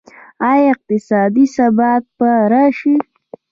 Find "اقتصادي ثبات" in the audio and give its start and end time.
0.73-2.03